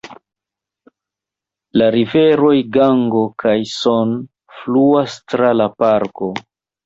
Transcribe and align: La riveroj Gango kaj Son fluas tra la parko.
La 1.81 1.89
riveroj 1.95 2.53
Gango 2.79 3.21
kaj 3.45 3.53
Son 3.73 4.15
fluas 4.61 5.19
tra 5.35 5.51
la 5.61 5.69
parko. 5.85 6.31